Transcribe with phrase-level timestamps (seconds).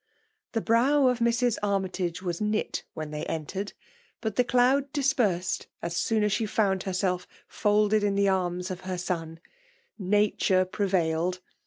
[0.53, 1.57] The brow of Mrs.
[1.61, 3.73] Armytage was knit when ilMy entered;
[4.19, 8.81] but the cloud dispersed as soon as she found herself folded in the arms of
[8.81, 9.37] her ipn:
[9.99, 11.39] nature prevailed!